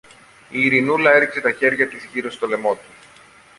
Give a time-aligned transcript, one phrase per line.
[0.49, 2.89] Η Ειρηνούλα έριξε τα χέρια της γύρω στο λαιμό του.